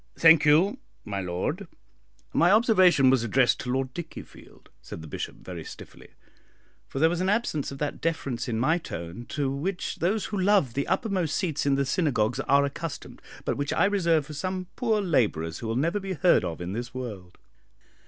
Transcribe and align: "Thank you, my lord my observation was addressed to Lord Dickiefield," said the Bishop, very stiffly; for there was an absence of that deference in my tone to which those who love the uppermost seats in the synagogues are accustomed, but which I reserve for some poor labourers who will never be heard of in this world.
"Thank 0.15 0.45
you, 0.45 0.79
my 1.05 1.21
lord 1.21 1.67
my 2.33 2.49
observation 2.49 3.11
was 3.11 3.23
addressed 3.23 3.59
to 3.59 3.69
Lord 3.71 3.93
Dickiefield," 3.93 4.69
said 4.81 5.03
the 5.03 5.07
Bishop, 5.07 5.35
very 5.35 5.63
stiffly; 5.63 6.15
for 6.87 6.97
there 6.97 7.07
was 7.07 7.21
an 7.21 7.29
absence 7.29 7.71
of 7.71 7.77
that 7.77 8.01
deference 8.01 8.47
in 8.49 8.57
my 8.57 8.79
tone 8.79 9.27
to 9.29 9.51
which 9.51 9.97
those 9.97 10.25
who 10.25 10.39
love 10.41 10.73
the 10.73 10.87
uppermost 10.87 11.35
seats 11.37 11.67
in 11.67 11.75
the 11.75 11.85
synagogues 11.85 12.39
are 12.39 12.65
accustomed, 12.65 13.21
but 13.45 13.57
which 13.57 13.73
I 13.73 13.85
reserve 13.85 14.25
for 14.25 14.33
some 14.33 14.69
poor 14.75 15.01
labourers 15.01 15.59
who 15.59 15.67
will 15.67 15.75
never 15.75 15.99
be 15.99 16.13
heard 16.13 16.43
of 16.43 16.61
in 16.61 16.73
this 16.73 16.95
world. 16.95 17.37